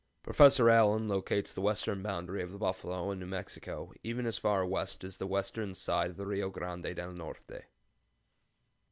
Professor 0.23 0.67
Allen 0.67 1.07
locates 1.07 1.53
the 1.53 1.61
western 1.61 2.01
boundary 2.01 2.41
of 2.41 2.51
the 2.51 2.57
buffalo 2.57 3.11
in 3.11 3.19
New 3.19 3.27
Mexico 3.27 3.93
even 4.01 4.25
as 4.25 4.35
far 4.39 4.65
west 4.65 5.03
as 5.03 5.19
the 5.19 5.27
western 5.27 5.75
side 5.75 6.09
of 6.09 6.17
Rio 6.17 6.49
Grande 6.49 6.95
del 6.95 7.11
Norte. 7.11 7.65